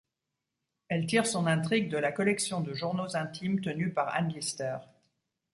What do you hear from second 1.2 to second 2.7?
son intrigue de la collection